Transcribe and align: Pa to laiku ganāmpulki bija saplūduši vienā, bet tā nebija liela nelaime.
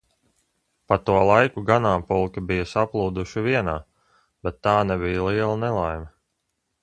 Pa 0.91 0.95
to 1.09 1.17
laiku 1.31 1.63
ganāmpulki 1.67 2.43
bija 2.51 2.63
saplūduši 2.71 3.45
vienā, 3.49 3.77
bet 4.47 4.57
tā 4.69 4.75
nebija 4.93 5.27
liela 5.29 5.61
nelaime. 5.67 6.11